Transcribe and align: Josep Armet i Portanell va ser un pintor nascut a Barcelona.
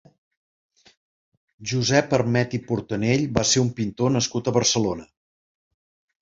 Josep 1.71 2.15
Armet 2.19 2.55
i 2.59 2.61
Portanell 2.71 3.27
va 3.37 3.45
ser 3.51 3.63
un 3.65 3.69
pintor 3.81 4.15
nascut 4.17 4.49
a 4.49 4.55
Barcelona. 4.57 5.07